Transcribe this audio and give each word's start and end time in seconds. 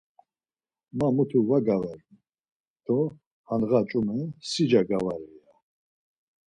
Ma 0.97 1.07
mutu 1.15 1.39
var 1.49 1.61
gaver 1.67 1.99
do 2.85 2.97
handğa 3.47 3.81
ç̌ume 3.89 4.17
sica 4.49 4.81
gavare 4.89 5.27
ya. 5.43 5.53